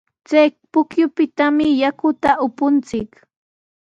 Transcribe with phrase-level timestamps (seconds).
[0.27, 3.09] Chay pukyupitami yakuta upunchik.